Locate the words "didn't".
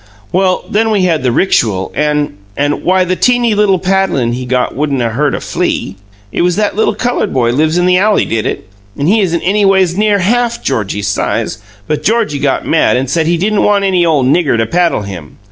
13.37-13.61